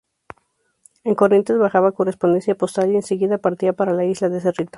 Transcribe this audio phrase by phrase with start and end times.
[1.03, 4.69] En Corrientes bajaba correspondencia postal y en seguida partía para la Isla de Cerrito.